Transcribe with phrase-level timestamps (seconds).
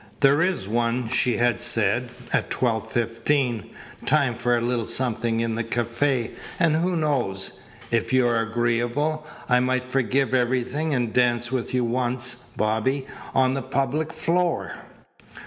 [0.21, 3.69] "There is one," she had said, "at twelve fifteen
[4.03, 7.61] time for a little something in the cafe, and who knows?
[7.91, 13.53] If you are agreeable I might forgive everything and dance with you once, Bobby, on
[13.53, 14.73] the public floor."